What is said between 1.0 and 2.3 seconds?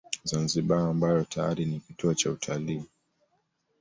tayari ni kituo